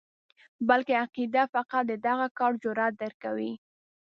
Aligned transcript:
بلکې 0.67 0.93
عقیده 1.03 1.43
فقط 1.53 1.83
د 1.87 1.93
دغه 2.07 2.27
کار 2.39 2.51
جرأت 2.63 2.93
درکوي. 3.03 3.51